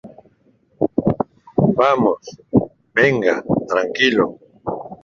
vamos. 1.75 2.19
venga. 2.95 3.43
tranquilo. 3.67 4.39